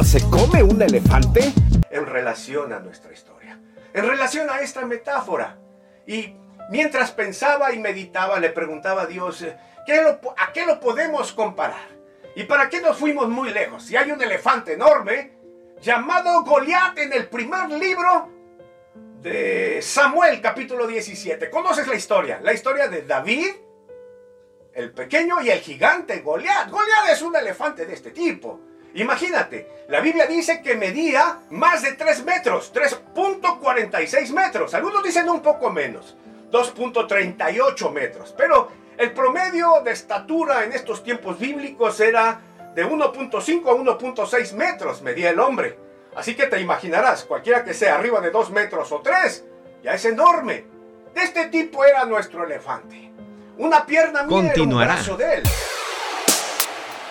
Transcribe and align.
¿Cómo 0.00 0.08
se 0.08 0.30
come 0.30 0.62
un 0.62 0.80
elefante? 0.80 1.52
En 1.90 2.06
relación 2.06 2.72
a 2.72 2.78
nuestra 2.78 3.12
historia. 3.12 3.60
En 3.92 4.08
relación 4.08 4.48
a 4.48 4.60
esta 4.60 4.86
metáfora. 4.86 5.58
Y 6.06 6.36
mientras 6.70 7.12
pensaba 7.12 7.74
y 7.74 7.78
meditaba, 7.78 8.40
le 8.40 8.48
preguntaba 8.48 9.02
a 9.02 9.06
Dios, 9.06 9.42
eh, 9.42 9.58
¿qué 9.84 10.00
¿a 10.00 10.52
qué 10.54 10.64
lo 10.64 10.80
podemos 10.80 11.34
comparar? 11.34 11.86
¿Y 12.34 12.44
para 12.44 12.70
qué 12.70 12.80
nos 12.80 12.96
fuimos 12.96 13.28
muy 13.28 13.50
lejos? 13.50 13.82
Si 13.82 13.94
hay 13.94 14.10
un 14.10 14.22
elefante 14.22 14.72
enorme 14.72 15.32
llamado 15.82 16.44
Goliat 16.44 16.96
en 16.96 17.12
el 17.12 17.28
primer 17.28 17.68
libro 17.68 18.30
de 19.20 19.82
Samuel, 19.82 20.40
capítulo 20.40 20.86
17. 20.86 21.50
¿Conoces 21.50 21.86
la 21.86 21.94
historia? 21.94 22.40
La 22.42 22.54
historia 22.54 22.88
de 22.88 23.02
David, 23.02 23.50
el 24.72 24.92
pequeño 24.92 25.42
y 25.42 25.50
el 25.50 25.60
gigante 25.60 26.20
Goliat. 26.20 26.70
Goliat 26.70 27.10
es 27.12 27.20
un 27.20 27.36
elefante 27.36 27.84
de 27.84 27.92
este 27.92 28.12
tipo. 28.12 28.60
Imagínate, 28.94 29.84
la 29.88 30.00
Biblia 30.00 30.26
dice 30.26 30.62
que 30.62 30.74
medía 30.74 31.40
más 31.50 31.82
de 31.82 31.92
3 31.92 32.24
metros, 32.24 32.72
3.46 32.74 34.32
metros. 34.32 34.74
Algunos 34.74 35.02
dicen 35.02 35.28
un 35.28 35.40
poco 35.40 35.70
menos, 35.70 36.16
2.38 36.50 37.90
metros. 37.92 38.34
Pero 38.36 38.70
el 38.98 39.12
promedio 39.12 39.80
de 39.84 39.92
estatura 39.92 40.64
en 40.64 40.72
estos 40.72 41.02
tiempos 41.02 41.38
bíblicos 41.38 42.00
era 42.00 42.40
de 42.74 42.84
1.5 42.84 43.68
a 43.68 43.98
1.6 43.98 44.54
metros, 44.54 45.02
medía 45.02 45.30
el 45.30 45.40
hombre. 45.40 45.78
Así 46.16 46.34
que 46.34 46.46
te 46.46 46.60
imaginarás, 46.60 47.24
cualquiera 47.24 47.64
que 47.64 47.74
sea 47.74 47.94
arriba 47.94 48.20
de 48.20 48.30
2 48.30 48.50
metros 48.50 48.90
o 48.92 49.00
3, 49.00 49.44
ya 49.82 49.94
es 49.94 50.04
enorme. 50.04 50.64
De 51.14 51.22
este 51.22 51.46
tipo 51.46 51.84
era 51.84 52.04
nuestro 52.04 52.44
elefante. 52.44 53.12
Una 53.58 53.84
pierna 53.84 54.24
mía 54.24 54.52
un 54.56 54.78
brazo 54.78 55.16
de 55.16 55.34
él. 55.34 55.42